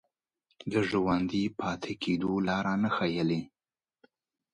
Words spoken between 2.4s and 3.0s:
لاره نه